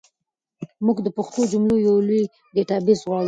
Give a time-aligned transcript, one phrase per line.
[0.85, 2.23] موږ د پښتو جملو یو لوی
[2.55, 3.19] ډیټابیس غواړو.